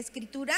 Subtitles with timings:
[0.00, 0.56] escritura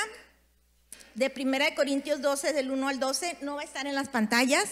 [1.14, 3.38] de 1 Corintios 12, del 1 al 12.
[3.42, 4.70] No va a estar en las pantallas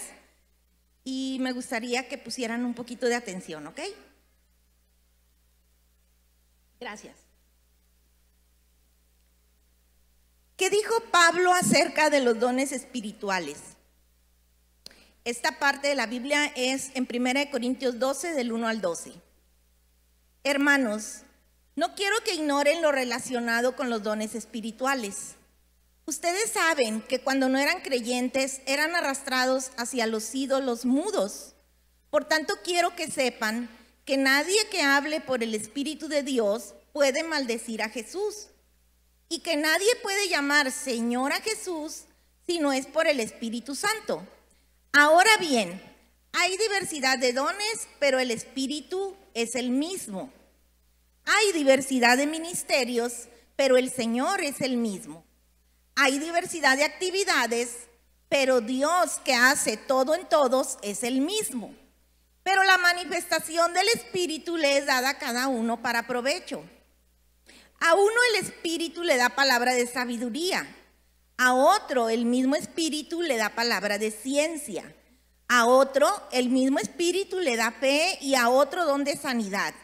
[1.04, 3.80] y me gustaría que pusieran un poquito de atención, ¿ok?
[6.80, 7.16] Gracias.
[10.56, 13.58] ¿Qué dijo Pablo acerca de los dones espirituales?
[15.24, 19.12] Esta parte de la Biblia es en 1 Corintios 12, del 1 al 12.
[20.44, 21.22] Hermanos,
[21.76, 25.36] no quiero que ignoren lo relacionado con los dones espirituales.
[26.04, 31.54] Ustedes saben que cuando no eran creyentes eran arrastrados hacia los ídolos mudos.
[32.10, 33.70] Por tanto, quiero que sepan
[34.04, 38.48] que nadie que hable por el Espíritu de Dios puede maldecir a Jesús
[39.28, 42.02] y que nadie puede llamar Señor a Jesús
[42.46, 44.26] si no es por el Espíritu Santo.
[44.92, 45.80] Ahora bien,
[46.32, 50.32] hay diversidad de dones, pero el Espíritu es el mismo.
[51.32, 55.24] Hay diversidad de ministerios, pero el Señor es el mismo.
[55.94, 57.70] Hay diversidad de actividades,
[58.28, 61.72] pero Dios que hace todo en todos es el mismo.
[62.42, 66.64] Pero la manifestación del Espíritu le es dada a cada uno para provecho.
[67.78, 70.66] A uno el Espíritu le da palabra de sabiduría,
[71.36, 74.94] a otro el mismo Espíritu le da palabra de ciencia,
[75.46, 79.74] a otro el mismo Espíritu le da fe y a otro don de sanidad,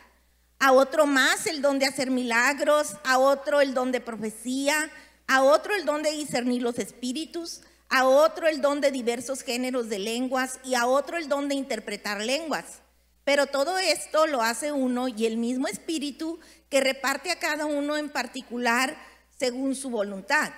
[0.58, 4.90] a otro más el don de hacer milagros, a otro el don de profecía,
[5.26, 9.88] a otro el don de discernir los espíritus, a otro el don de diversos géneros
[9.88, 12.80] de lenguas y a otro el don de interpretar lenguas.
[13.24, 16.38] Pero todo esto lo hace uno y el mismo espíritu
[16.70, 18.96] que reparte a cada uno en particular
[19.38, 20.52] según su voluntad.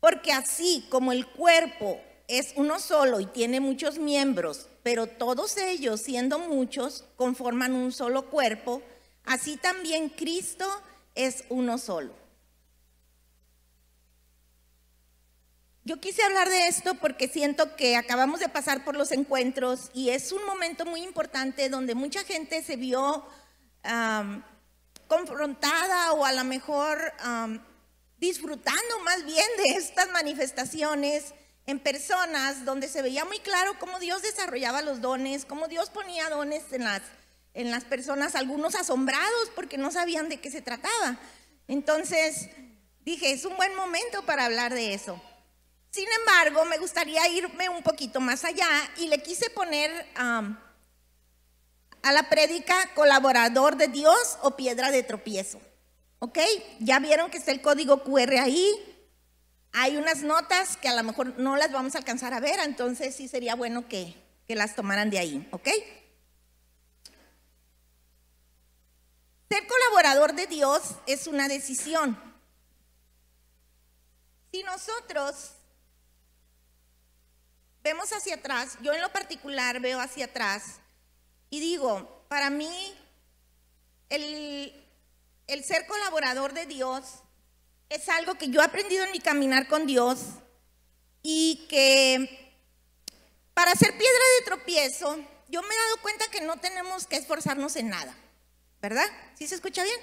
[0.00, 6.02] Porque así como el cuerpo es uno solo y tiene muchos miembros, pero todos ellos,
[6.02, 8.82] siendo muchos, conforman un solo cuerpo,
[9.24, 10.66] así también Cristo
[11.14, 12.14] es uno solo.
[15.84, 20.10] Yo quise hablar de esto porque siento que acabamos de pasar por los encuentros y
[20.10, 23.24] es un momento muy importante donde mucha gente se vio
[25.08, 27.14] confrontada o a lo mejor
[28.18, 31.32] disfrutando más bien de estas manifestaciones
[31.66, 36.28] en personas donde se veía muy claro cómo Dios desarrollaba los dones, cómo Dios ponía
[36.28, 37.02] dones en las,
[37.54, 41.18] en las personas, algunos asombrados porque no sabían de qué se trataba.
[41.66, 42.50] Entonces
[43.00, 45.20] dije, es un buen momento para hablar de eso.
[45.90, 50.42] Sin embargo, me gustaría irme un poquito más allá y le quise poner a
[52.12, 55.60] la prédica colaborador de Dios o piedra de tropiezo.
[56.18, 56.38] ¿Ok?
[56.80, 58.93] Ya vieron que está el código QR ahí.
[59.74, 63.14] Hay unas notas que a lo mejor no las vamos a alcanzar a ver, entonces
[63.14, 64.14] sí sería bueno que,
[64.48, 65.48] que las tomaran de ahí.
[65.50, 65.68] ¿Ok?
[69.50, 72.18] Ser colaborador de Dios es una decisión.
[74.52, 75.52] Si nosotros
[77.82, 80.80] vemos hacia atrás, yo en lo particular veo hacia atrás
[81.50, 82.96] y digo, para mí,
[84.08, 87.23] el, ser colaborador de Dios
[87.88, 90.20] es algo que yo he aprendido en mi caminar con Dios
[91.22, 92.44] y que
[93.54, 95.16] para ser piedra de tropiezo,
[95.48, 98.14] yo me he dado cuenta que no tenemos que esforzarnos en nada,
[98.80, 99.06] ¿verdad?
[99.38, 100.00] ¿Sí se escucha bien?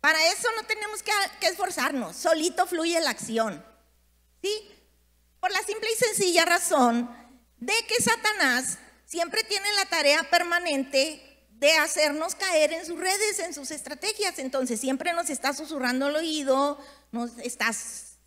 [0.00, 3.64] Para eso no tenemos que, que esforzarnos, solito fluye la acción,
[4.42, 4.70] ¿sí?
[5.40, 7.10] Por la simple y sencilla razón
[7.58, 11.33] de que Satanás siempre tiene la tarea permanente
[11.64, 14.38] de hacernos caer en sus redes, en sus estrategias.
[14.38, 16.78] Entonces siempre nos está susurrando el oído,
[17.10, 17.70] nos está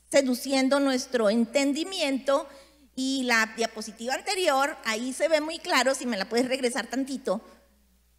[0.09, 2.49] seduciendo nuestro entendimiento.
[2.95, 7.39] Y la diapositiva anterior, ahí se ve muy claro, si me la puedes regresar tantito,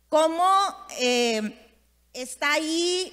[0.08, 0.46] cómo
[1.00, 1.66] eh,
[2.12, 3.12] está ahí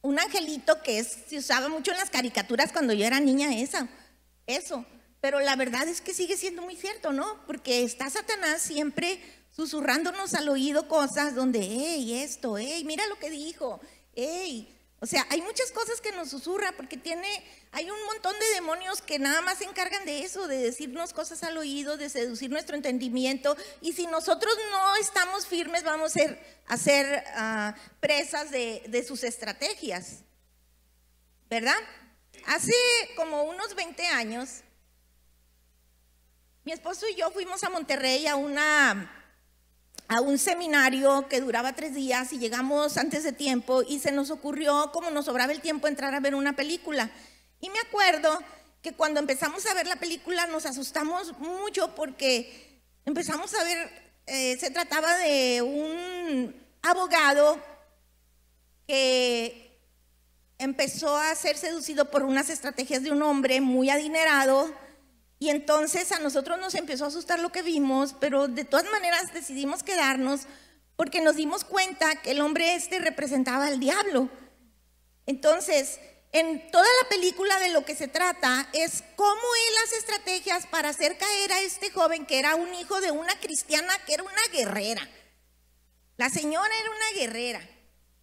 [0.00, 3.88] un angelito que se usaba mucho en las caricaturas cuando yo era niña esa,
[4.46, 4.86] eso.
[5.20, 7.44] Pero la verdad es que sigue siendo muy cierto, ¿no?
[7.48, 9.20] Porque está Satanás siempre
[9.54, 13.80] susurrándonos al oído cosas donde, hey, esto, hey, mira lo que dijo,
[14.14, 14.78] hey.
[15.00, 17.26] O sea, hay muchas cosas que nos susurra porque tiene,
[17.72, 21.42] hay un montón de demonios que nada más se encargan de eso, de decirnos cosas
[21.42, 23.56] al oído, de seducir nuestro entendimiento.
[23.80, 29.04] Y si nosotros no estamos firmes, vamos a ser, a ser ah, presas de, de
[29.04, 30.20] sus estrategias.
[31.50, 31.78] ¿Verdad?
[32.46, 32.72] Hace
[33.16, 34.60] como unos 20 años,
[36.64, 39.21] mi esposo y yo fuimos a Monterrey a, una,
[40.12, 44.30] a un seminario que duraba tres días y llegamos antes de tiempo y se nos
[44.30, 47.10] ocurrió, como nos sobraba el tiempo, entrar a ver una película.
[47.60, 48.38] Y me acuerdo
[48.82, 53.90] que cuando empezamos a ver la película nos asustamos mucho porque empezamos a ver,
[54.26, 57.58] eh, se trataba de un abogado
[58.86, 59.80] que
[60.58, 64.70] empezó a ser seducido por unas estrategias de un hombre muy adinerado
[65.42, 69.34] y entonces a nosotros nos empezó a asustar lo que vimos, pero de todas maneras
[69.34, 70.42] decidimos quedarnos
[70.94, 74.30] porque nos dimos cuenta que el hombre este representaba al diablo.
[75.26, 75.98] Entonces,
[76.30, 80.90] en toda la película de lo que se trata es cómo él hace estrategias para
[80.90, 84.46] hacer caer a este joven que era un hijo de una cristiana que era una
[84.52, 85.10] guerrera.
[86.18, 87.68] La señora era una guerrera.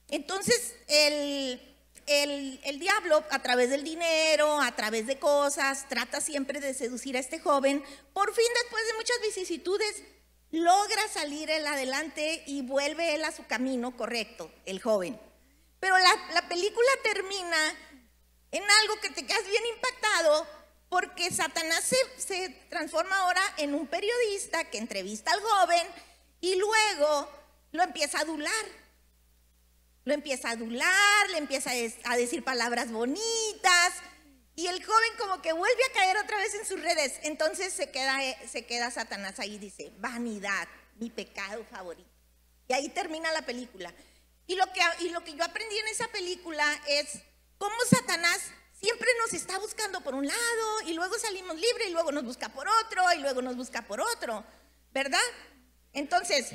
[0.08, 1.69] Entonces, el,
[2.10, 7.20] el, diablo, a través del dinero, a través de cosas, trata siempre de seducir a
[7.20, 7.84] este joven.
[8.14, 10.04] Por fin, después de muchas vicisitudes,
[10.52, 15.20] logra salir él adelante y vuelve él a su camino correcto, el joven.
[15.80, 17.76] Pero la, película termina
[18.52, 20.48] en algo que te quedas bien impactado
[20.90, 25.88] porque Satanás se, se, transforma ahora en un periodista que entrevista al joven
[26.42, 27.30] y luego
[27.72, 28.66] lo empieza a adular.
[30.06, 31.72] Lo empieza a adular, le empieza
[32.06, 33.94] a decir palabras bonitas
[34.56, 37.20] y el joven como que vuelve a caer otra vez en sus redes.
[37.24, 40.68] Entonces se queda, se queda Satanás ahí y dice, vanidad,
[40.98, 42.10] mi pecado favorito.
[42.68, 43.94] Y ahí termina la película.
[44.48, 47.20] Y lo que, y lo que yo aprendí en esa película es
[47.58, 48.42] cómo Satanás
[48.74, 52.50] siempre nos está buscando por un lado y luego salimos libres y luego nos busca
[52.50, 54.44] por otro y luego nos busca por otro,
[54.92, 55.20] ¿verdad?
[55.94, 56.54] Entonces,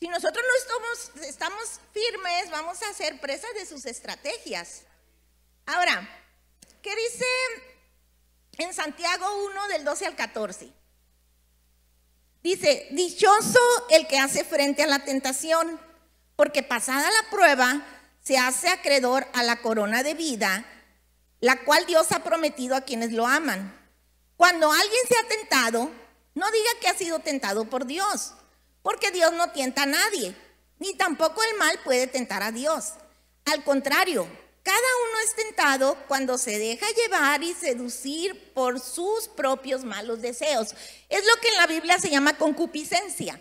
[0.00, 4.82] si nosotros no estamos, firmes, vamos a ser presas de sus estrategias.
[5.66, 6.08] Ahora,
[6.82, 7.24] ¿qué dice
[8.58, 10.72] en Santiago 1 del 12 al 14?
[12.42, 13.58] Dice, dichoso
[13.88, 15.80] el que hace frente a la tentación,
[16.36, 17.86] porque pasada la prueba
[18.22, 20.66] se hace acreedor a la corona de vida,
[21.40, 23.80] la cual Dios ha prometido a quienes lo aman.
[24.36, 25.90] Cuando alguien se ha tentado,
[26.34, 28.34] no diga que ha sido tentado por Dios
[28.84, 30.36] porque Dios no tienta a nadie,
[30.78, 32.92] ni tampoco el mal puede tentar a Dios.
[33.46, 34.28] Al contrario,
[34.62, 40.74] cada uno es tentado cuando se deja llevar y seducir por sus propios malos deseos.
[41.08, 43.40] Es lo que en la Biblia se llama concupiscencia.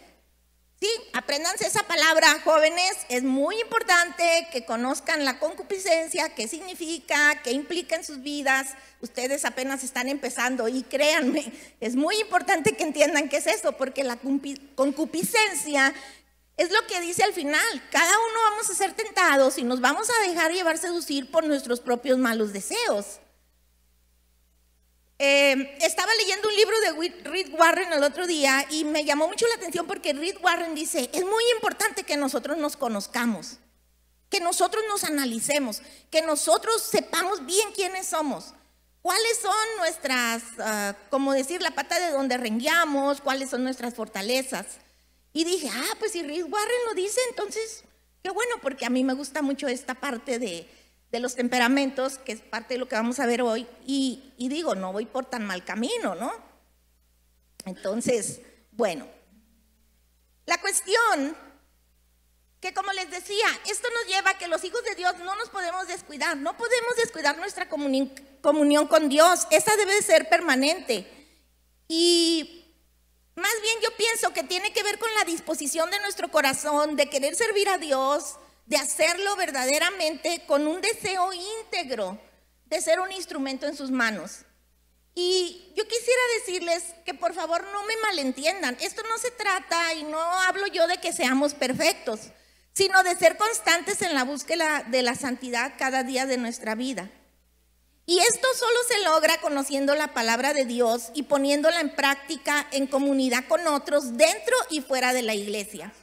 [0.84, 2.98] Sí, apréndanse esa palabra, jóvenes.
[3.08, 8.74] Es muy importante que conozcan la concupiscencia, qué significa, qué implica en sus vidas.
[9.00, 14.04] Ustedes apenas están empezando y créanme, es muy importante que entiendan qué es eso, porque
[14.04, 14.20] la
[14.76, 15.94] concupiscencia
[16.58, 17.90] es lo que dice al final.
[17.90, 21.80] Cada uno vamos a ser tentados y nos vamos a dejar llevar seducir por nuestros
[21.80, 23.22] propios malos deseos.
[25.26, 29.48] Eh, estaba leyendo un libro de Reed Warren el otro día y me llamó mucho
[29.48, 33.56] la atención porque Reed Warren dice, es muy importante que nosotros nos conozcamos,
[34.30, 35.82] que nosotros nos analicemos,
[36.12, 38.54] que nosotros sepamos bien quiénes somos,
[39.02, 44.66] cuáles son nuestras, uh, como decir, la pata de donde rengueamos, cuáles son nuestras fortalezas.
[45.32, 47.86] Y dije, ah, pues si Reed Warren lo dice, entonces,
[48.22, 50.68] qué bueno, porque a mí me gusta mucho esta parte de
[51.14, 54.74] de los temperamentos, que es parte de lo que vamos a ver hoy, y, digo,
[54.74, 56.34] no voy por tan mal camino, ¿no?
[57.66, 59.08] Entonces, bueno,
[60.48, 61.38] la cuestión
[62.60, 65.50] que como les decía, esto nos lleva a que los hijos de Dios no nos
[65.50, 71.06] podemos descuidar, no podemos descuidar nuestra comunión con Dios, esa debe ser permanente.
[71.88, 72.74] Y
[73.36, 77.08] más bien yo pienso que tiene que ver con la disposición de nuestro corazón de
[77.10, 82.20] querer servir a Dios, de hacerlo verdaderamente con un deseo íntegro
[82.66, 84.46] de ser un instrumento en sus manos.
[85.16, 90.04] Y yo quisiera decirles que por favor no me malentiendan, esto no se trata y
[90.04, 92.20] no hablo yo de que seamos perfectos,
[92.74, 97.12] sino de ser constantes en la búsqueda de la santidad cada día de nuestra vida.
[98.06, 102.88] Y esto solo se logra conociendo la palabra de Dios y poniéndola en práctica en
[102.88, 105.94] comunidad con otros dentro y fuera de la iglesia.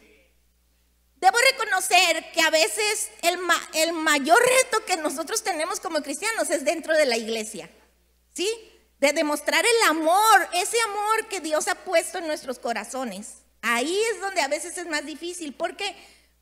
[1.20, 3.38] Debo reconocer que a veces el,
[3.74, 7.70] el, mayor reto que nosotros tenemos como cristianos es dentro de la iglesia,
[8.32, 8.48] ¿sí?
[8.98, 13.42] De demostrar el amor, ese amor que Dios ha puesto en nuestros corazones.
[13.60, 15.94] Ahí es donde a veces es más difícil, porque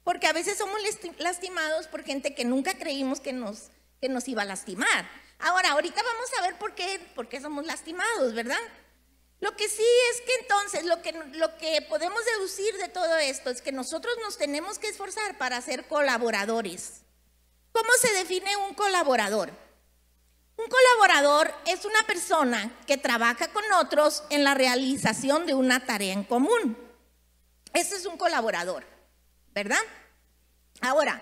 [0.08, 0.80] porque a veces somos
[1.18, 3.64] lastimados por gente que nunca creímos que nos,
[4.00, 5.06] que nos iba a lastimar.
[5.38, 8.56] Ahora, ahorita vamos a ver por qué, por qué somos lastimados, ¿verdad?
[9.40, 13.50] Lo que sí es que entonces lo que, lo que podemos deducir de todo esto
[13.50, 17.02] es que nosotros nos tenemos que esforzar para ser colaboradores.
[17.72, 19.52] ¿Cómo se define un colaborador?
[20.56, 26.12] Un colaborador es una persona que trabaja con otros en la realización de una tarea
[26.12, 26.76] en común.
[27.72, 28.84] Ese es un colaborador,
[29.52, 29.78] ¿verdad?
[30.80, 31.20] Ahora,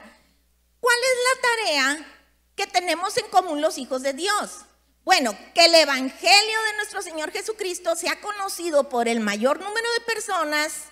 [0.80, 2.06] ¿cuál es la tarea
[2.54, 4.64] que tenemos en común los hijos de Dios?
[5.06, 10.00] Bueno, que el Evangelio de nuestro Señor Jesucristo sea conocido por el mayor número de
[10.00, 10.86] personas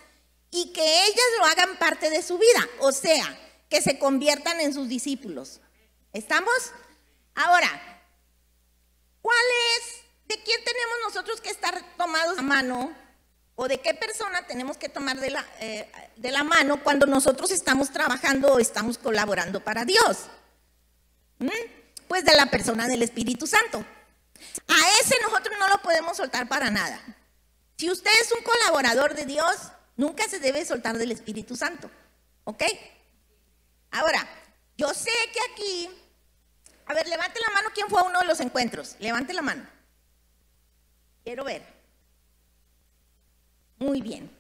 [0.52, 3.36] y que ellas lo hagan parte de su vida, o sea,
[3.68, 5.60] que se conviertan en sus discípulos.
[6.12, 6.54] ¿Estamos?
[7.34, 7.68] Ahora,
[9.20, 9.36] ¿cuál
[9.76, 12.96] es, de quién tenemos nosotros que estar tomados a mano
[13.56, 17.50] o de qué persona tenemos que tomar de la, eh, de la mano cuando nosotros
[17.50, 20.18] estamos trabajando o estamos colaborando para Dios?
[21.40, 21.48] ¿Mm?
[22.06, 23.84] Pues de la persona del Espíritu Santo.
[24.68, 27.00] A ese nosotros no lo podemos soltar para nada.
[27.76, 31.90] Si usted es un colaborador de Dios, nunca se debe soltar del Espíritu Santo.
[32.44, 32.62] ¿Ok?
[33.90, 34.26] Ahora,
[34.76, 35.90] yo sé que aquí,
[36.86, 38.96] a ver, levante la mano, ¿quién fue a uno de los encuentros?
[38.98, 39.66] Levante la mano.
[41.22, 41.64] Quiero ver.
[43.78, 44.30] Muy bien.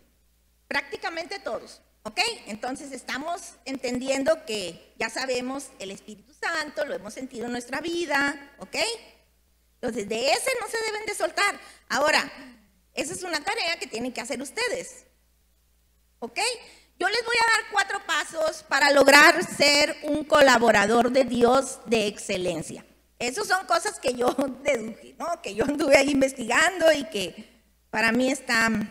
[0.68, 1.80] Prácticamente todos.
[2.02, 2.20] ¿Ok?
[2.46, 8.52] Entonces estamos entendiendo que ya sabemos el Espíritu Santo, lo hemos sentido en nuestra vida.
[8.58, 8.76] ¿Ok?
[9.84, 11.60] Entonces, de ese no se deben de soltar.
[11.90, 12.32] Ahora,
[12.94, 15.04] esa es una tarea que tienen que hacer ustedes.
[16.20, 16.38] ¿Ok?
[16.98, 22.06] Yo les voy a dar cuatro pasos para lograr ser un colaborador de Dios de
[22.06, 22.86] excelencia.
[23.18, 25.42] Esas son cosas que yo deduje, ¿no?
[25.42, 28.90] que yo anduve ahí investigando y que para mí están,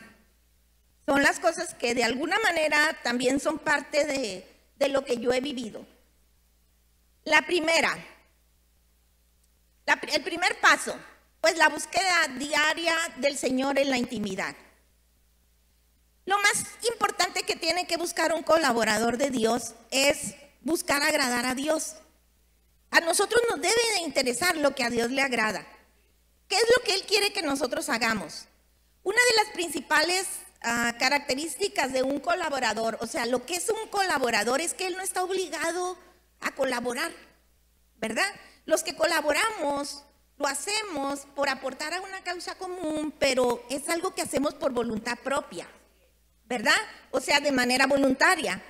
[1.07, 5.33] son las cosas que de alguna manera también son parte de, de lo que yo
[5.33, 5.87] he vivido.
[7.23, 7.97] La primera,
[9.85, 10.95] el primer paso,
[11.41, 14.55] pues la búsqueda diaria del Señor en la intimidad.
[16.25, 21.55] Lo más importante que tiene que buscar un colaborador de Dios es buscar agradar a
[21.55, 21.95] Dios.
[22.91, 25.67] A nosotros nos debe de interesar lo que a Dios le agrada.
[26.47, 28.45] ¿Qué es lo que Él quiere que nosotros hagamos?
[29.03, 30.27] Una de las principales
[30.63, 34.95] uh, características de un colaborador, o sea, lo que es un colaborador es que Él
[34.95, 35.97] no está obligado
[36.39, 37.11] a colaborar,
[37.97, 38.31] ¿verdad?
[38.65, 40.03] Los que colaboramos
[40.37, 45.17] lo hacemos por aportar a una causa común, pero es algo que hacemos por voluntad
[45.23, 45.67] propia,
[46.45, 46.71] ¿verdad?
[47.11, 48.61] O sea, de manera voluntaria.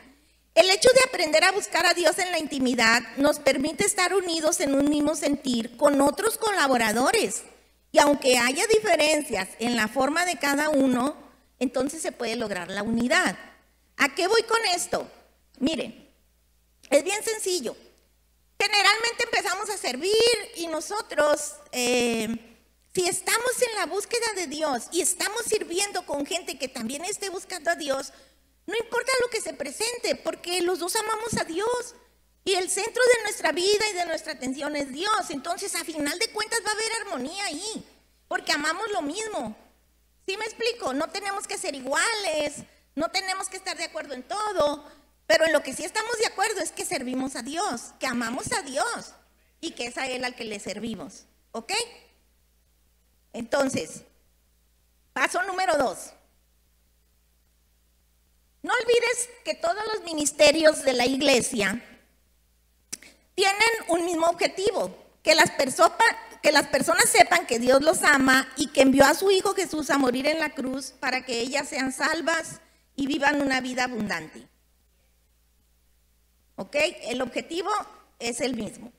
[0.56, 4.60] El hecho de aprender a buscar a Dios en la intimidad nos permite estar unidos
[4.60, 7.44] en un mismo sentir con otros colaboradores.
[7.92, 11.16] Y aunque haya diferencias en la forma de cada uno,
[11.60, 13.36] entonces se puede lograr la unidad.
[13.98, 15.08] ¿A qué voy con esto?
[15.60, 16.08] Miren,
[16.90, 17.76] es bien sencillo
[18.64, 20.14] generalmente empezamos a servir
[20.56, 22.28] y nosotros, eh,
[22.94, 27.30] si estamos en la búsqueda de Dios y estamos sirviendo con gente que también esté
[27.30, 28.14] buscando a Dios,
[28.66, 31.96] no importa lo que se presente, porque los dos amamos a Dios.
[32.46, 35.30] Y el centro de nuestra vida y de nuestra atención es Dios.
[35.30, 37.86] Entonces, a final de cuentas, va a haber armonía ahí,
[38.28, 39.56] porque amamos lo mismo.
[40.26, 40.94] ¿Sí me explico?
[40.94, 42.64] No tenemos que ser iguales,
[42.96, 44.86] no tenemos que estar de acuerdo en todo,
[45.28, 48.52] pero en lo que sí estamos de acuerdo es que servimos a Dios, que amamos
[48.52, 49.14] a Dios
[49.62, 51.26] y que es a Él al que le servimos.
[51.52, 51.72] ¿Ok?
[53.32, 54.04] Entonces,
[55.14, 56.12] paso número dos.
[58.62, 61.84] No olvides que todos los ministerios de la iglesia
[63.36, 65.52] tienen un mismo objetivo, que las,
[66.42, 69.90] que las personas sepan que Dios los ama y que envió a su Hijo Jesús
[69.90, 72.62] a morir en la cruz para que ellas sean salvas
[72.96, 74.48] y vivan una vida abundante.
[76.56, 76.76] ¿Ok?
[77.04, 77.70] El objetivo
[78.20, 78.92] es el mismo.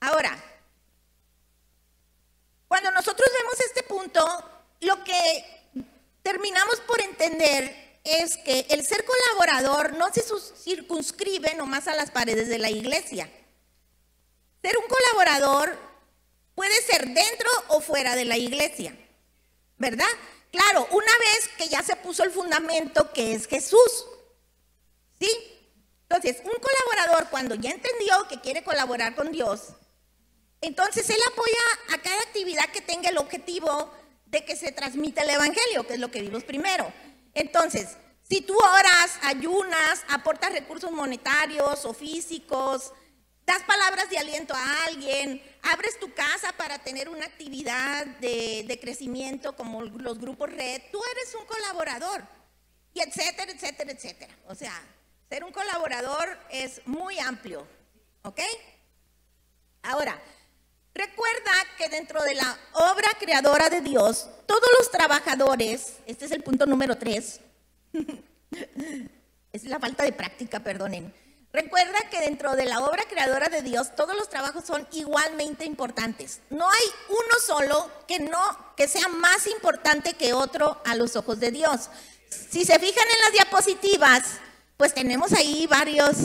[0.00, 0.36] Ahora,
[2.68, 4.22] cuando nosotros vemos este punto,
[4.80, 5.44] lo que
[6.22, 12.48] terminamos por entender es que el ser colaborador no se circunscribe nomás a las paredes
[12.48, 13.28] de la iglesia.
[14.62, 15.76] Ser un colaborador
[16.54, 18.96] puede ser dentro o fuera de la iglesia,
[19.76, 20.06] ¿verdad?
[20.56, 24.06] Claro, una vez que ya se puso el fundamento que es Jesús.
[25.20, 25.28] ¿Sí?
[26.08, 29.74] Entonces, un colaborador cuando ya entendió que quiere colaborar con Dios,
[30.62, 33.92] entonces él apoya a cada actividad que tenga el objetivo
[34.26, 36.90] de que se transmita el Evangelio, que es lo que vimos primero.
[37.34, 42.92] Entonces, si tú oras, ayunas, aportas recursos monetarios o físicos,
[43.46, 49.54] das palabras de aliento a alguien, abres tu casa para tener una actividad de, crecimiento
[49.54, 52.24] como los grupos red, tú eres un colaborador,
[52.92, 54.34] y etcétera, etcétera, etcétera.
[54.48, 54.72] O sea,
[55.28, 57.66] ser un colaborador es muy amplio,
[58.22, 58.40] ¿ok?
[59.82, 60.20] Ahora,
[60.92, 66.42] recuerda que dentro de la obra creadora de Dios, todos los trabajadores, este es el
[66.42, 67.40] punto número tres,
[69.52, 71.25] es la falta de práctica, perdonen
[71.56, 76.40] Recuerda que dentro de la obra creadora de Dios todos los trabajos son igualmente importantes.
[76.50, 81.40] No hay uno solo que no que sea más importante que otro a los ojos
[81.40, 81.88] de Dios.
[82.28, 84.22] Si se fijan en las diapositivas,
[84.76, 86.16] pues tenemos ahí varios.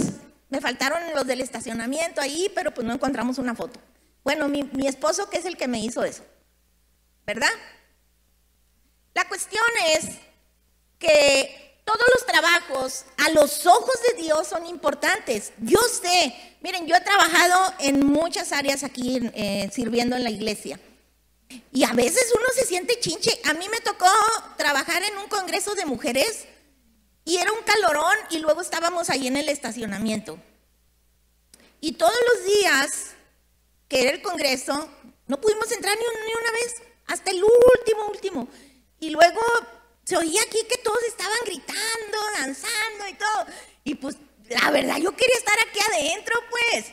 [0.50, 3.80] Me faltaron los del estacionamiento ahí, pero pues no encontramos una foto.
[4.26, 6.26] Bueno, mi, mi esposo que es el que me hizo eso,
[7.26, 7.54] ¿verdad?
[9.14, 9.64] La cuestión
[9.96, 10.10] es
[11.00, 11.61] que
[11.98, 15.52] todos los trabajos a los ojos de Dios son importantes.
[15.60, 20.80] Yo sé, miren, yo he trabajado en muchas áreas aquí eh, sirviendo en la iglesia.
[21.72, 23.40] Y a veces uno se siente chinche.
[23.46, 24.08] A mí me tocó
[24.58, 26.46] trabajar en un congreso de mujeres
[27.26, 30.40] y era un calorón y luego estábamos ahí en el estacionamiento.
[31.82, 33.12] Y todos los días
[33.92, 34.88] que era el congreso,
[35.28, 36.76] no pudimos entrar ni, una vez,
[37.08, 38.48] hasta el último, último.
[39.02, 39.42] Y luego
[40.06, 43.46] se oía aquí que todos estaban gritando, danzando y todo.
[43.84, 44.18] Y pues
[44.50, 46.86] la verdad yo quería estar aquí adentro, pues.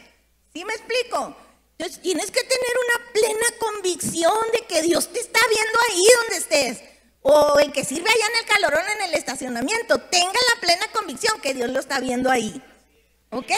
[0.52, 1.36] ¿Sí me explico?
[1.78, 6.36] Entonces tienes que tener una plena convicción de que Dios te está viendo ahí donde
[6.36, 6.88] estés.
[7.22, 10.00] O el que sirve allá en el calorón en el estacionamiento.
[10.02, 12.62] Tenga la plena convicción que Dios lo está viendo ahí.
[13.30, 13.52] ¿Ok?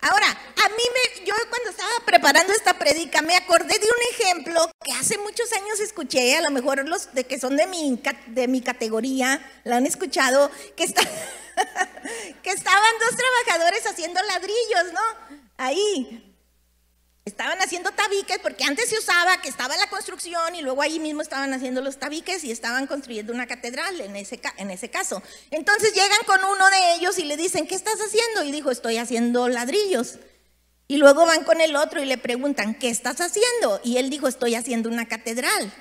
[0.00, 4.70] Ahora, a mí me, yo cuando estaba preparando esta predica me acordé de un ejemplo
[4.84, 8.48] que hace muchos años escuché, a lo mejor los de que son de mi, de
[8.48, 11.02] mi categoría, la han escuchado, que, está,
[12.42, 15.38] que estaban dos trabajadores haciendo ladrillos, ¿no?
[15.56, 16.23] Ahí,
[17.34, 21.20] estaban haciendo tabiques, porque antes se usaba que estaba la construcción y luego ahí mismo
[21.20, 25.20] estaban haciendo los tabiques y estaban construyendo una catedral en ese, en ese caso.
[25.50, 28.44] Entonces llegan con uno de ellos y le dicen, ¿qué estás haciendo?
[28.44, 30.20] Y dijo, estoy haciendo ladrillos.
[30.86, 33.80] Y luego van con el otro y le preguntan, ¿qué estás haciendo?
[33.82, 35.72] Y él dijo, estoy haciendo una catedral.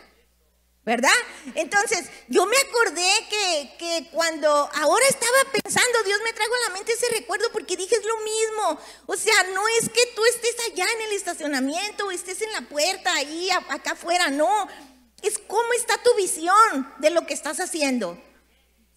[0.85, 1.11] ¿Verdad?
[1.55, 6.75] Entonces, yo me acordé que, que, cuando ahora estaba pensando, Dios me trajo a la
[6.75, 8.79] mente ese recuerdo porque dije es lo mismo.
[9.05, 13.13] O sea, no es que tú estés allá en el estacionamiento estés en la puerta
[13.13, 14.67] ahí, acá afuera, no.
[15.21, 18.21] Es cómo está tu visión de lo que estás haciendo.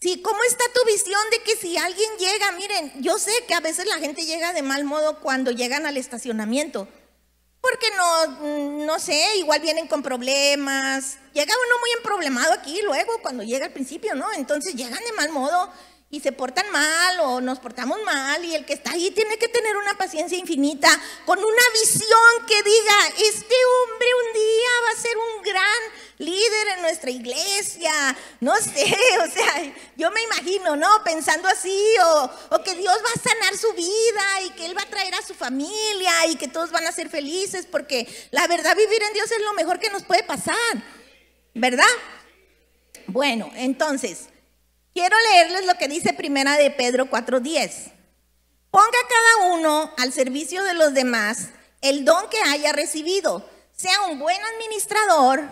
[0.00, 3.60] Sí, ¿cómo está tu visión de que si alguien llega, miren, yo sé que a
[3.60, 6.88] veces la gente llega de mal modo cuando llegan al estacionamiento.
[7.68, 11.18] Porque no, no sé, igual vienen con problemas.
[11.32, 14.32] Llega uno muy emproblemado aquí luego, cuando llega al principio, ¿no?
[14.34, 15.72] Entonces llegan de mal modo
[16.08, 19.48] y se portan mal o nos portamos mal y el que está ahí tiene que
[19.48, 20.88] tener una paciencia infinita
[21.24, 22.94] con una visión que diga,
[23.34, 23.54] este
[26.74, 27.92] en nuestra iglesia,
[28.40, 30.88] no sé, o sea, yo me imagino, ¿no?
[31.04, 34.82] Pensando así, o, o, que Dios va a sanar su vida y que Él va
[34.82, 38.76] a traer a su familia y que todos van a ser felices, porque la verdad
[38.76, 40.56] vivir en Dios es lo mejor que nos puede pasar,
[41.54, 41.84] ¿verdad?
[43.06, 44.28] Bueno, entonces,
[44.96, 47.92] Quiero leerles lo que dice Primera de Pedro 4:10.
[48.70, 51.50] Ponga cada uno al servicio de los demás
[51.82, 53.46] el don que haya recibido.
[53.76, 55.42] Sea un buen administrador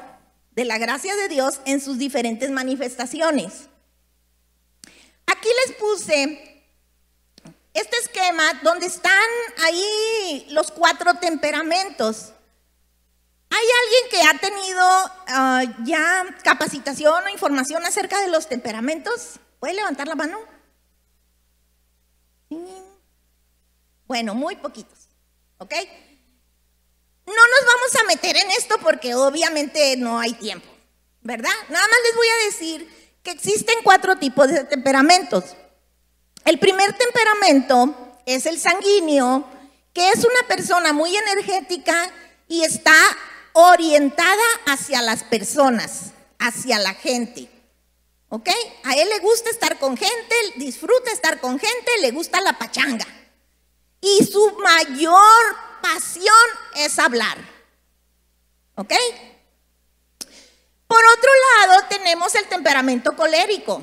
[0.54, 3.68] de la gracia de Dios en sus diferentes manifestaciones.
[5.26, 6.64] Aquí les puse
[7.72, 9.28] este esquema donde están
[9.64, 12.32] ahí los cuatro temperamentos.
[13.50, 14.82] ¿Hay alguien que ha tenido
[15.28, 19.38] ah, ya capacitación o información acerca de los temperamentos?
[19.60, 20.38] ¿Puede levantar la mano?
[24.06, 25.08] Bueno, muy poquitos,
[25.58, 25.74] ¿ok?
[27.26, 30.68] No nos vamos a meter en esto porque obviamente no hay tiempo,
[31.22, 31.54] ¿verdad?
[31.68, 35.44] Nada más les voy a decir que existen cuatro tipos de temperamentos.
[36.44, 39.46] El primer temperamento es el sanguíneo,
[39.94, 42.12] que es una persona muy energética
[42.48, 42.94] y está
[43.54, 47.48] orientada hacia las personas, hacia la gente.
[48.28, 48.50] ¿Ok?
[48.82, 53.06] A él le gusta estar con gente, disfruta estar con gente, le gusta la pachanga.
[54.00, 56.34] Y su mayor pasión
[56.76, 57.36] es hablar.
[58.76, 58.92] ¿Ok?
[60.86, 63.82] Por otro lado, tenemos el temperamento colérico.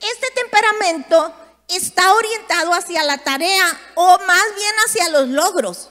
[0.00, 1.34] Este temperamento
[1.66, 5.90] está orientado hacia la tarea o más bien hacia los logros.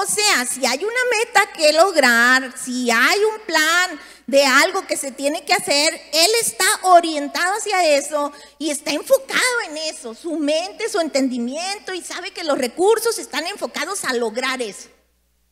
[0.00, 4.96] O sea, si hay una meta que lograr, si hay un plan de algo que
[4.96, 8.30] se tiene que hacer, él está orientado hacia eso
[8.60, 13.48] y está enfocado en eso, su mente, su entendimiento y sabe que los recursos están
[13.48, 14.88] enfocados a lograr eso.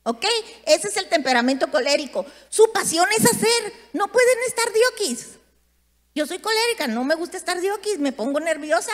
[0.05, 0.25] ¿Ok?
[0.65, 2.25] Ese es el temperamento colérico.
[2.49, 5.27] Su pasión es hacer, no pueden estar diokis.
[6.15, 8.93] Yo soy colérica, no me gusta estar diokis, me pongo nerviosa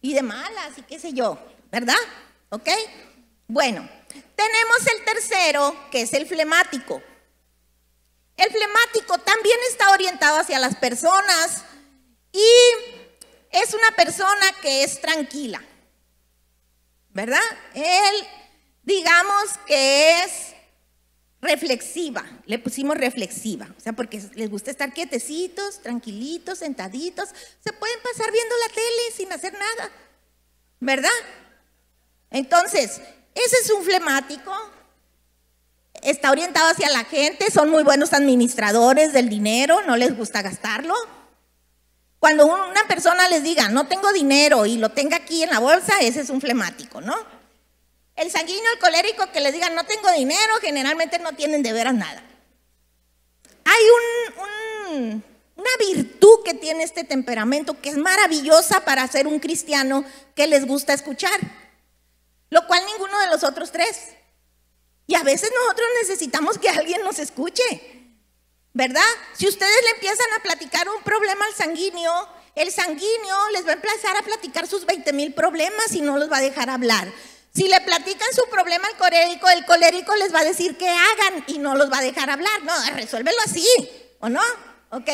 [0.00, 1.38] y de malas y qué sé yo,
[1.70, 1.94] ¿verdad?
[2.50, 2.68] ¿Ok?
[3.46, 3.88] Bueno,
[4.36, 7.02] tenemos el tercero, que es el flemático.
[8.36, 11.64] El flemático también está orientado hacia las personas
[12.32, 12.48] y
[13.50, 15.62] es una persona que es tranquila,
[17.10, 17.40] ¿verdad?
[17.74, 18.26] Él,
[18.82, 20.54] digamos que es
[21.40, 28.00] reflexiva, le pusimos reflexiva, o sea, porque les gusta estar quietecitos, tranquilitos, sentaditos, se pueden
[28.02, 29.90] pasar viendo la tele sin hacer nada,
[30.80, 31.10] ¿verdad?
[32.30, 33.00] Entonces,
[33.44, 34.52] ese es un flemático.
[36.02, 40.94] Está orientado hacia la gente, son muy buenos administradores del dinero, no les gusta gastarlo.
[42.20, 46.00] Cuando una persona les diga, no tengo dinero y lo tenga aquí en la bolsa,
[46.00, 47.16] ese es un flemático, ¿no?
[48.16, 51.94] El sanguíneo, el colérico que les diga, no tengo dinero, generalmente no tienen de veras
[51.94, 52.22] nada.
[53.64, 53.82] Hay
[54.90, 55.22] un,
[55.54, 60.66] una virtud que tiene este temperamento que es maravillosa para ser un cristiano que les
[60.66, 61.38] gusta escuchar,
[62.50, 64.08] lo cual ninguno de los otros tres.
[65.06, 67.98] Y a veces nosotros necesitamos que alguien nos escuche.
[68.78, 69.02] ¿verdad?
[69.34, 73.74] Si ustedes le empiezan a platicar un problema al sanguíneo, el sanguíneo les va a
[73.74, 77.12] empezar a platicar sus 20 mil problemas y no los va a dejar hablar.
[77.52, 81.44] Si le platican su problema al colérico, el colérico les va a decir que hagan
[81.48, 82.62] y no los va a dejar hablar.
[82.62, 83.66] No, resuélvelo así,
[84.20, 84.42] ¿o no?
[84.90, 85.08] Ok.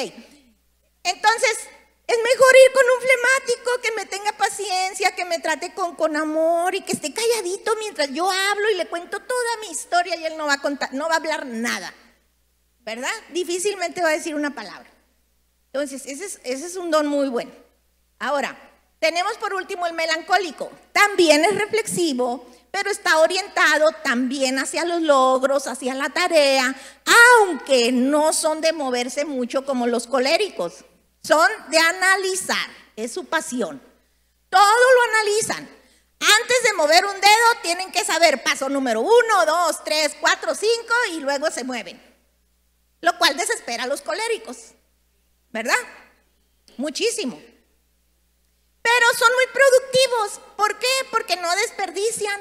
[1.02, 1.58] Entonces,
[2.06, 6.16] es mejor ir con un flemático que me tenga paciencia, que me trate con, con
[6.16, 10.26] amor y que esté calladito mientras yo hablo y le cuento toda mi historia y
[10.26, 11.94] él no va a contar, no va a hablar nada.
[12.84, 13.12] ¿verdad?
[13.32, 14.90] Difícilmente va a decir una palabra.
[15.72, 17.50] Entonces, ese es, ese es un don muy bueno.
[18.18, 18.56] Ahora,
[18.98, 20.70] tenemos por último el melancólico.
[20.92, 26.74] También es reflexivo, pero está orientado también hacia los logros, hacia la tarea,
[27.40, 30.84] aunque no son de moverse mucho como los coléricos.
[31.26, 33.82] Son de analizar, es su pasión.
[34.50, 35.68] Todo lo analizan.
[36.20, 40.94] Antes de mover un dedo tienen que saber paso número uno, dos, tres, cuatro, cinco
[41.12, 42.14] y luego se mueven
[43.04, 44.72] lo cual desespera a los coléricos,
[45.50, 45.76] ¿verdad?
[46.78, 47.40] Muchísimo.
[48.82, 50.40] Pero son muy productivos.
[50.56, 50.87] ¿Por qué?
[51.10, 52.40] Porque no desperdician.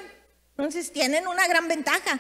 [0.52, 2.19] Entonces tienen una gran ventaja.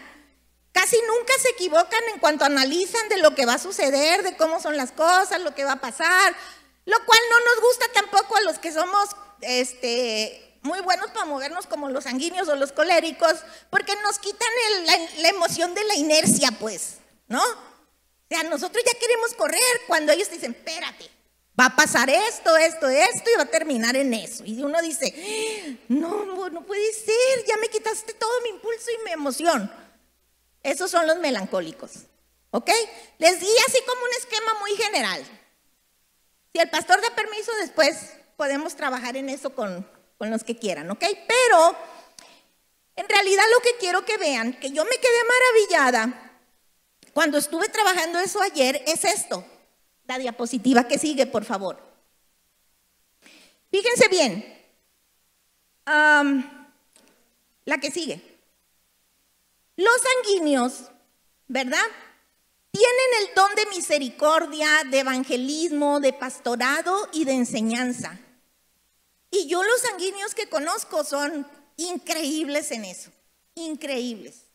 [0.73, 4.59] Casi nunca se equivocan en cuanto analizan de lo que va a suceder, de cómo
[4.59, 6.35] son las cosas, lo que va a pasar,
[6.85, 9.09] lo cual no nos gusta tampoco a los que somos
[9.41, 13.35] este, muy buenos para movernos como los sanguíneos o los coléricos,
[13.69, 14.49] porque nos quitan
[14.85, 16.95] la, la emoción de la inercia, pues,
[17.27, 17.41] ¿no?
[17.43, 21.07] O sea, nosotros ya queremos correr cuando ellos dicen, espérate,
[21.59, 24.43] va a pasar esto, esto, esto y va a terminar en eso.
[24.43, 29.11] Y uno dice, no, no puede ser, ya me quitaste todo mi impulso y mi
[29.11, 29.82] emoción.
[30.63, 31.91] Esos son los melancólicos.
[32.51, 32.69] ¿Ok?
[33.17, 35.23] Les di así como un esquema muy general.
[36.53, 40.89] Si el pastor da permiso, después podemos trabajar en eso con, con los que quieran,
[40.91, 41.03] ¿ok?
[41.27, 41.75] Pero
[42.95, 46.23] en realidad lo que quiero que vean, que yo me quedé maravillada
[47.13, 49.45] cuando estuve trabajando eso ayer, es esto.
[50.05, 51.79] La diapositiva que sigue, por favor.
[53.71, 54.45] Fíjense bien.
[55.85, 58.32] la que sigue.
[59.83, 60.91] Los sanguíneos,
[61.47, 61.85] ¿verdad?
[62.71, 68.17] Tienen el don de misericordia, de evangelismo, de pastorado y de enseñanza.
[69.29, 73.11] Y yo los sanguíneos que conozco son increíbles en eso,
[73.55, 74.45] increíbles.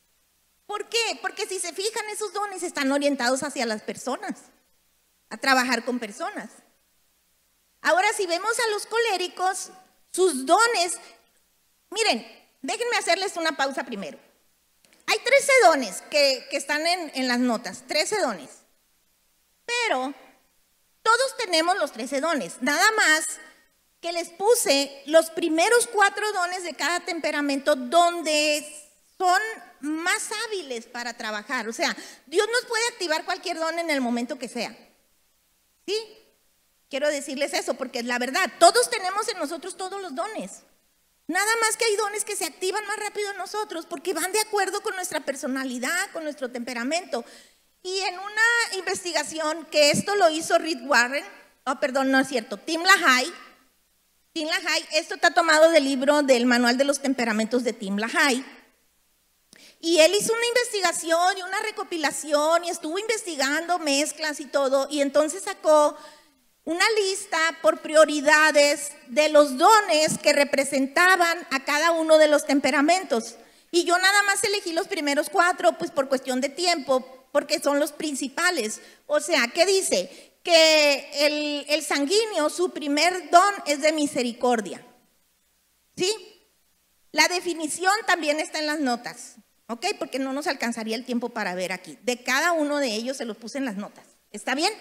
[0.66, 1.18] ¿Por qué?
[1.20, 4.36] Porque si se fijan, esos dones están orientados hacia las personas,
[5.28, 6.50] a trabajar con personas.
[7.82, 9.70] Ahora, si vemos a los coléricos,
[10.10, 10.96] sus dones,
[11.90, 12.26] miren,
[12.62, 14.18] déjenme hacerles una pausa primero.
[15.10, 18.50] Hay 13 dones que, están en, en las notas, 13 dones.
[19.64, 20.12] Pero
[21.02, 23.24] todos tenemos los 13 dones, nada más
[24.02, 28.64] que les puse los primeros cuatro dones de cada temperamento donde
[29.16, 29.40] son
[29.80, 31.68] más hábiles para trabajar.
[31.68, 34.76] O sea, Dios nos puede activar cualquier don en el momento que sea.
[35.86, 35.96] ¿Sí?
[36.90, 40.62] Quiero decirles eso, porque la verdad, todos tenemos en nosotros todos los dones.
[41.28, 44.40] Nada más que hay dones que se activan más rápido en nosotros porque van de
[44.40, 47.22] acuerdo con nuestra personalidad, con nuestro temperamento.
[47.82, 51.24] Y en una investigación que esto lo hizo Reed Warren,
[51.66, 53.30] oh perdón, no es cierto, Tim LaHaye,
[54.32, 58.42] Tim LaHaye, esto está tomado del libro del Manual de los Temperamentos de Tim LaHaye,
[59.80, 64.88] y él hizo una investigación y una recopilación y estuvo investigando mezclas y todo.
[64.90, 65.96] Y entonces sacó
[66.68, 73.36] una lista por prioridades de los dones que representaban a cada uno de los temperamentos.
[73.70, 77.80] Y yo nada más elegí los primeros cuatro, pues por cuestión de tiempo, porque son
[77.80, 78.82] los principales.
[79.06, 80.40] O sea, ¿qué dice?
[80.42, 84.84] Que el, el sanguíneo, su primer don es de misericordia.
[85.96, 86.12] ¿Sí?
[87.12, 89.36] La definición también está en las notas.
[89.68, 89.86] ¿Ok?
[89.98, 91.98] Porque no nos alcanzaría el tiempo para ver aquí.
[92.02, 94.04] De cada uno de ellos se los puse en las notas.
[94.32, 94.72] ¿Está bien?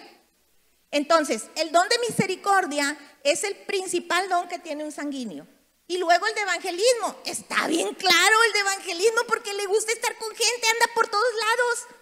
[0.90, 5.46] Entonces, el don de misericordia es el principal don que tiene un sanguíneo.
[5.86, 7.16] Y luego el de evangelismo.
[7.24, 11.32] Está bien claro el de evangelismo porque le gusta estar con gente, anda por todos
[11.34, 11.96] lados.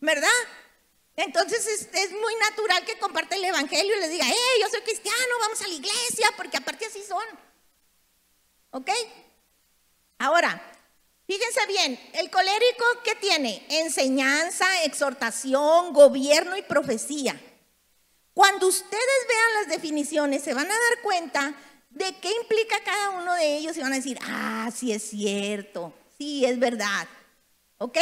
[0.00, 0.28] ¿Verdad?
[1.16, 5.34] Entonces es, muy natural que comparte el evangelio y le diga, hey, yo soy cristiano,
[5.40, 7.24] vamos a la iglesia, porque aparte así son.
[8.70, 8.90] ¿Ok?
[10.18, 10.66] Ahora,
[11.26, 13.64] Fíjense bien, el colérico ¿qué tiene?
[13.68, 17.40] Enseñanza, exhortación, gobierno y profecía.
[18.40, 21.52] Cuando ustedes vean las definiciones, se van a dar cuenta
[21.90, 25.92] de qué implica cada uno de ellos y van a decir, ah, sí es cierto,
[26.16, 27.06] sí es verdad.
[27.76, 27.98] ¿Ok?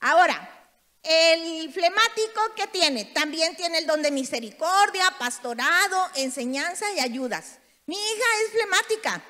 [0.00, 0.70] Ahora,
[1.02, 7.58] el flemático que tiene, también tiene el don de misericordia, pastorado, enseñanza y ayudas.
[7.84, 9.22] Mi hija es flemática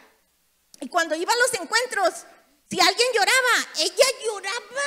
[0.83, 2.27] y cuando iba a los encuentros,
[2.71, 4.83] si alguien lloraba, ella lloraba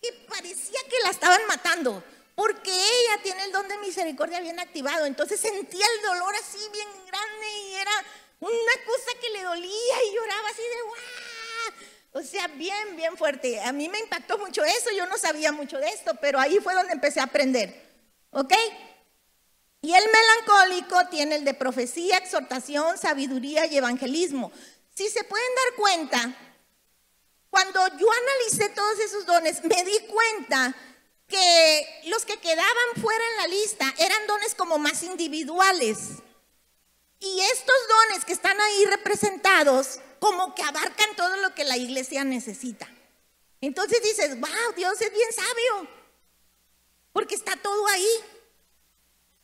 [0.00, 2.04] que parecía que la estaban matando,
[2.40, 5.04] porque ella tiene el don de misericordia bien activado.
[5.04, 7.92] Entonces sentía el dolor así bien grande y era
[8.40, 12.22] una cosa que le dolía y lloraba así de ¡guau!
[12.22, 13.60] O sea, bien, bien fuerte.
[13.60, 16.72] A mí me impactó mucho eso, yo no sabía mucho de esto, pero ahí fue
[16.72, 17.78] donde empecé a aprender.
[18.30, 18.54] ¿Ok?
[19.82, 24.50] Y el melancólico tiene el de profecía, exhortación, sabiduría y evangelismo.
[24.94, 26.34] Si se pueden dar cuenta,
[27.50, 30.74] cuando yo analicé todos esos dones, me di cuenta
[31.30, 35.98] que los que quedaban fuera en la lista eran dones como más individuales.
[37.20, 42.24] Y estos dones que están ahí representados como que abarcan todo lo que la iglesia
[42.24, 42.88] necesita.
[43.60, 45.88] Entonces dices, wow, Dios es bien sabio,
[47.12, 48.08] porque está todo ahí.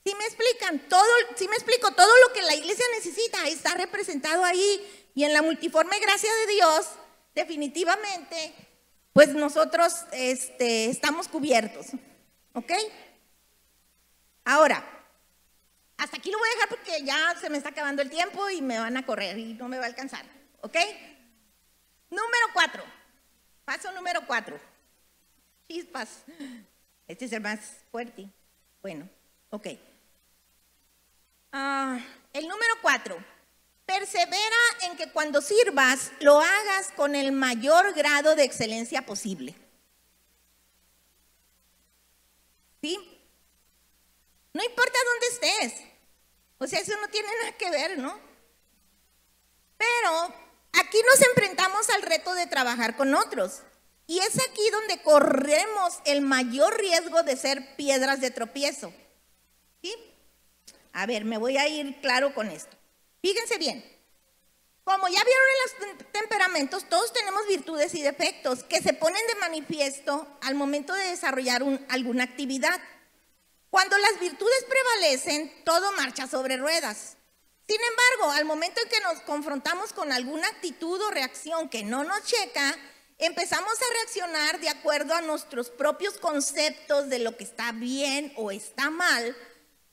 [0.05, 4.45] Si me explican, todo, si me explico, todo lo que la iglesia necesita está representado
[4.45, 6.87] ahí y en la multiforme gracia de Dios,
[7.35, 8.55] definitivamente,
[9.17, 11.87] pues nosotros este, estamos cubiertos.
[12.53, 12.71] ¿Ok?
[14.45, 14.85] Ahora,
[15.97, 18.61] hasta aquí lo voy a dejar porque ya se me está acabando el tiempo y
[18.61, 20.27] me van a correr y no me va a alcanzar.
[20.61, 20.77] ¿Ok?
[22.11, 22.85] Número cuatro.
[23.65, 24.61] Paso número cuatro.
[25.67, 26.25] Chispas.
[27.09, 28.29] Este es el más fuerte.
[28.83, 29.09] Bueno,
[29.49, 29.69] ok.
[31.53, 31.99] Ah,
[32.35, 33.17] el número cuatro.
[33.87, 39.55] Persevera en que cuando sirvas lo hagas con el mayor grado de excelencia posible.
[42.83, 42.99] ¿Sí?
[44.53, 45.83] No importa dónde estés.
[46.59, 48.19] O sea, eso no tiene nada que ver, ¿no?
[49.77, 50.35] Pero
[50.73, 53.63] aquí nos enfrentamos al reto de trabajar con otros.
[54.07, 58.93] Y es aquí donde corremos el mayor riesgo de ser piedras de tropiezo.
[59.83, 59.95] ¿Sí?
[60.93, 62.76] A ver, me voy a ir claro con esto.
[63.23, 63.97] Fíjense bien.
[64.85, 69.35] Como ya vieron en los temperamentos, todos tenemos virtudes y defectos que se ponen de
[69.35, 72.81] manifiesto al momento de desarrollar alguna actividad.
[73.69, 77.17] Cuando las virtudes prevalecen, todo marcha sobre ruedas.
[77.67, 82.05] Sin embargo, al momento en que nos confrontamos con alguna actitud o reacción que no
[82.05, 82.77] nos checa,
[83.19, 88.53] empezamos a reaccionar de acuerdo a nuestros propios conceptos de lo que está bien o
[88.53, 89.37] está mal,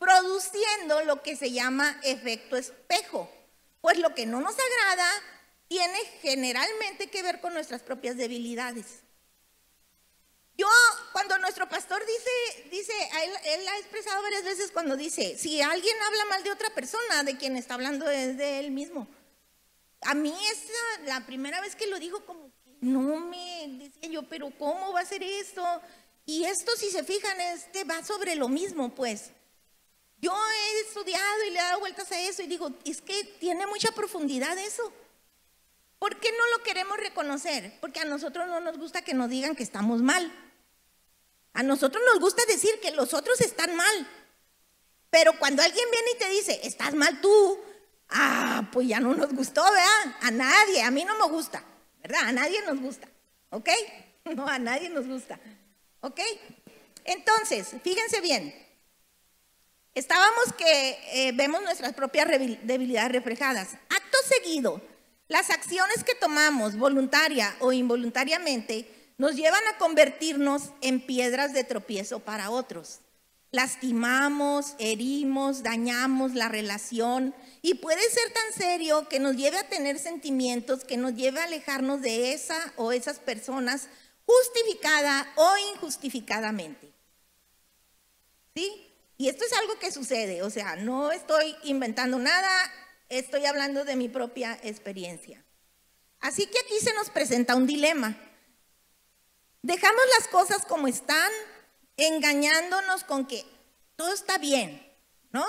[0.04, 3.32] produciendo lo que se llama efecto espejo.
[3.80, 5.10] Pues lo que no nos agrada
[5.68, 8.86] tiene generalmente que ver con nuestras propias debilidades.
[10.58, 10.68] Yo,
[11.14, 12.94] cuando nuestro pastor dice, dice,
[13.46, 17.38] él, ha expresado varias veces cuando dice, si alguien habla mal de otra persona, de
[17.38, 19.08] quien está hablando es de él mismo.
[20.02, 24.52] A mí es la primera vez que lo digo como no me decía yo, pero
[24.60, 25.64] ¿cómo va a ser esto?
[26.26, 29.32] Y esto, si se fijan, este va sobre lo mismo, pues.
[30.24, 33.68] Yo he estudiado y le he dado vueltas a eso y digo, es que tiene
[33.68, 34.94] mucha profundidad eso.
[36.00, 37.78] ¿Por qué no lo queremos reconocer?
[37.82, 40.32] Porque a nosotros no nos gusta que nos digan que estamos mal.
[41.52, 44.08] A nosotros nos gusta decir que los otros están mal.
[45.10, 47.60] Pero cuando alguien viene y te dice, estás mal tú,
[48.08, 50.16] ah, pues ya no nos gustó, ¿verdad?
[50.22, 51.66] A nadie, a mí no me gusta,
[52.02, 52.30] ¿verdad?
[52.30, 53.10] A nadie nos gusta,
[53.50, 53.70] ¿ok?
[54.36, 55.38] No, a nadie nos gusta,
[56.00, 56.22] ¿ok?
[57.04, 58.63] Entonces, fíjense bien,
[59.96, 62.28] estábamos que eh, vemos nuestras propias
[62.64, 63.74] debilidades reflejadas.
[63.90, 64.82] Acto seguido,
[65.28, 72.20] las acciones que tomamos voluntaria o involuntariamente nos llevan a convertirnos en piedras de tropiezo
[72.20, 73.00] para otros.
[73.52, 80.00] Lastimamos, herimos, dañamos la relación y puede ser tan serio que nos lleve a tener
[80.00, 83.90] sentimientos que nos lleve a alejarnos de esa o esas personas
[84.26, 86.92] justificada o injustificadamente.
[88.56, 88.93] ¿Sí?
[89.18, 92.50] Y esto es algo que sucede, o sea, no estoy inventando nada,
[93.10, 95.44] estoy hablando de mi propia experiencia.
[96.20, 98.18] Así que aquí se nos presenta un dilema.
[99.62, 101.32] Dejamos las cosas como están,
[101.98, 103.46] engañándonos con que
[103.96, 104.86] todo está bien,
[105.32, 105.46] ¿no?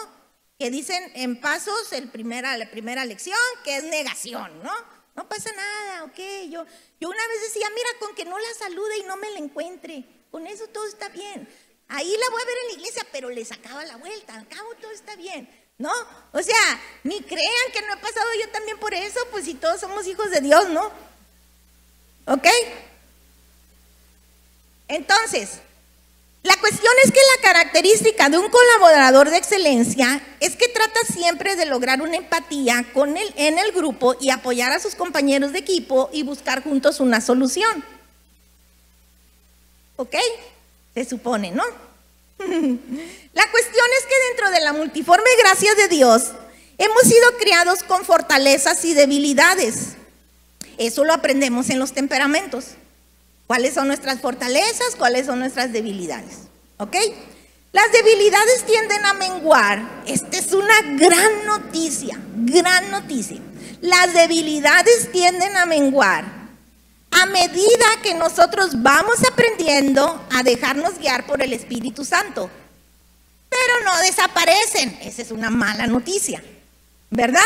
[0.58, 4.72] Que dicen en pasos el primera, la primera lección, que es negación, ¿no?
[5.16, 6.18] No pasa nada, ok.
[6.50, 6.66] Yo,
[7.00, 10.04] yo una vez decía, mira, con que no la salude y no me la encuentre,
[10.30, 11.48] con eso todo está bien.
[11.88, 14.68] Ahí la voy a ver en la iglesia, pero le sacaba la vuelta, al cabo
[14.80, 15.48] todo está bien.
[15.76, 15.90] ¿no?
[16.32, 19.80] O sea, ni crean que no he pasado yo también por eso, pues si todos
[19.80, 20.90] somos hijos de Dios, ¿no?
[22.26, 22.46] ¿Ok?
[24.88, 25.60] Entonces,
[26.42, 31.56] La cuestión es que la característica de un colaborador de excelencia es que trata siempre
[31.56, 35.60] de lograr una empatía con el, en el grupo y apoyar a sus compañeros de
[35.60, 37.82] equipo y buscar juntos una solución.
[39.96, 40.16] ¿Ok?
[40.94, 41.64] Se supone, ¿no?
[42.38, 46.32] la cuestión es que dentro de la multiforme gracia de Dios
[46.78, 49.96] hemos sido criados con fortalezas y debilidades.
[50.78, 52.66] Eso lo aprendemos en los temperamentos.
[53.46, 54.96] ¿Cuáles son nuestras fortalezas?
[54.96, 56.38] ¿Cuáles son nuestras debilidades?
[56.78, 56.96] ¿Ok?
[57.72, 60.02] Las debilidades tienden a menguar.
[60.06, 63.40] Esta es una gran noticia, gran noticia.
[63.80, 66.24] Las debilidades tienden a menguar
[67.22, 72.50] a medida que nosotros vamos aprendiendo a dejarnos guiar por el Espíritu Santo.
[73.48, 74.98] Pero no desaparecen.
[75.02, 76.42] Esa es una mala noticia,
[77.10, 77.40] ¿verdad?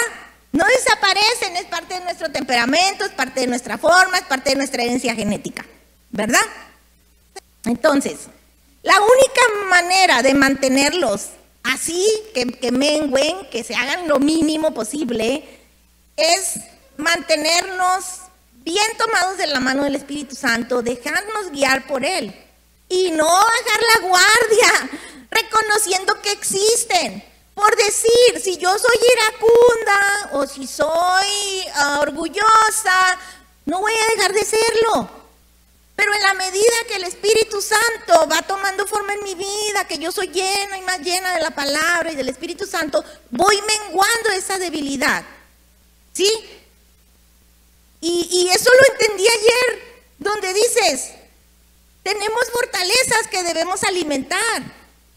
[0.52, 4.56] No desaparecen, es parte de nuestro temperamento, es parte de nuestra forma, es parte de
[4.56, 5.64] nuestra herencia genética.
[6.10, 6.40] ¿verdad?
[7.64, 8.28] Entonces,
[8.82, 11.30] la única manera de mantenerlos
[11.62, 12.04] así,
[12.34, 15.44] que, que mengüen, que se hagan lo mínimo posible,
[16.16, 16.54] es
[16.96, 18.22] mantenernos
[18.68, 22.34] bien tomados de la mano del Espíritu Santo, dejarnos guiar por Él
[22.86, 24.90] y no bajar la guardia,
[25.30, 27.24] reconociendo que existen.
[27.54, 33.18] Por decir, si yo soy iracunda o si soy ah, orgullosa,
[33.64, 35.10] no voy a dejar de serlo.
[35.96, 39.96] Pero en la medida que el Espíritu Santo va tomando forma en mi vida, que
[39.96, 44.28] yo soy llena y más llena de la palabra y del Espíritu Santo, voy menguando
[44.30, 45.24] esa debilidad.
[46.12, 46.57] ¿Sí?
[48.00, 49.82] Y, eso lo entendí ayer,
[50.18, 51.10] donde dices,
[52.02, 54.62] tenemos fortalezas que debemos alimentar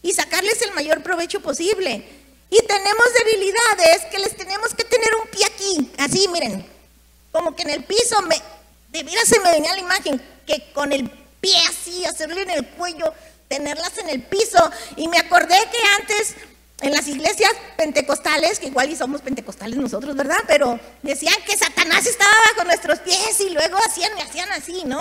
[0.02, 2.04] y sacarles el mayor provecho posible.
[2.50, 6.66] Y tenemos debilidades que les tenemos que tener un pie aquí, así, miren,
[7.30, 8.36] como que en el piso me,
[8.90, 11.08] de se me venía la imagen que con el
[11.40, 13.14] pie así, hacerle en el cuello,
[13.48, 14.70] tenerlas en el piso.
[14.96, 16.34] Y me acordé que antes
[16.82, 20.38] en las iglesias pentecostales, que igual y somos pentecostales nosotros, ¿verdad?
[20.46, 25.00] Pero decían que Satanás estaba bajo nuestros pies y luego hacían, me hacían así, ¿no?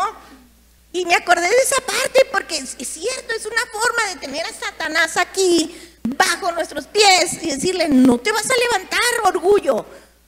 [0.94, 4.54] Y me acordé de esa parte porque es cierto, es una forma de tener a
[4.54, 9.86] Satanás aquí bajo nuestros pies y decirle, no te vas a levantar orgullo,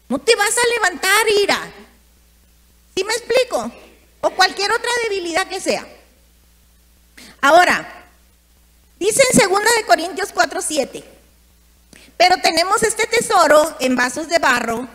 [0.10, 1.74] no te vas a levantar ira,
[2.96, 3.72] ¿Sí me explico?
[4.22, 5.86] O cualquier otra debilidad que sea.
[7.42, 8.06] Ahora,
[9.00, 11.04] dice en 2 de Corintios 4, 7,
[12.17, 14.88] pero tenemos este tesoro en vasos de barro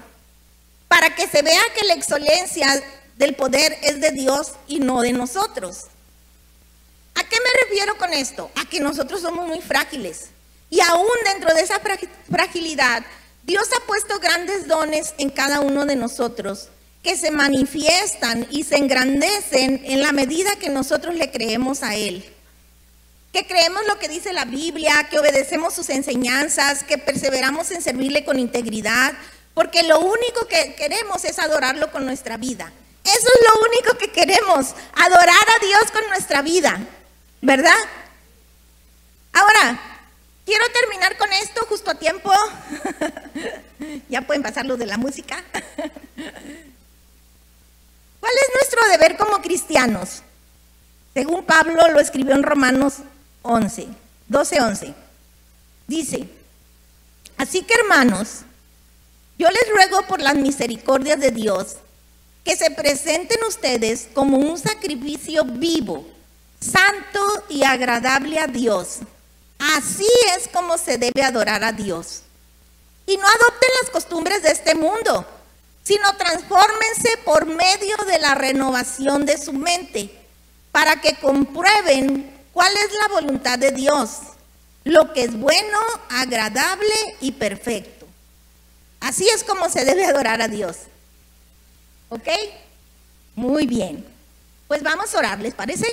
[0.88, 2.82] para que se vea que la excelencia
[3.16, 5.84] del poder es de Dios y no de nosotros.
[7.14, 8.50] ¿A qué me refiero con esto?
[8.54, 10.26] A que nosotros somos muy frágiles.
[10.70, 11.80] Y aún dentro de esa
[12.30, 13.02] fragilidad,
[13.42, 16.68] Dios ha puesto grandes dones en cada uno de nosotros
[17.02, 22.24] que se manifiestan y se engrandecen en la medida que nosotros le creemos a Él.
[23.32, 28.24] Que creemos lo que dice la Biblia, que obedecemos sus enseñanzas, que perseveramos en servirle
[28.24, 29.12] con integridad,
[29.54, 32.72] porque lo único que queremos es adorarlo con nuestra vida.
[33.04, 36.78] Eso es lo único que queremos, adorar a Dios con nuestra vida,
[37.40, 37.78] ¿verdad?
[39.32, 39.80] Ahora,
[40.44, 42.30] quiero terminar con esto justo a tiempo.
[44.08, 45.42] ya pueden pasar lo de la música.
[48.20, 50.22] ¿Cuál es nuestro deber como cristianos?
[51.14, 52.94] Según Pablo lo escribió en Romanos
[53.48, 53.88] 11,
[54.28, 54.94] 12, 11.
[55.86, 56.28] Dice,
[57.36, 58.40] así que hermanos,
[59.38, 61.76] yo les ruego por las misericordias de Dios
[62.44, 66.06] que se presenten ustedes como un sacrificio vivo,
[66.60, 68.98] santo y agradable a Dios.
[69.58, 72.22] Así es como se debe adorar a Dios.
[73.06, 75.26] Y no adopten las costumbres de este mundo
[75.88, 80.10] sino transfórmense por medio de la renovación de su mente,
[80.70, 84.18] para que comprueben cuál es la voluntad de Dios,
[84.82, 85.78] lo que es bueno,
[86.10, 88.04] agradable y perfecto.
[88.98, 90.78] Así es como se debe adorar a Dios.
[92.08, 92.26] ¿Ok?
[93.36, 94.04] Muy bien.
[94.66, 95.86] Pues vamos a orar, ¿les parece?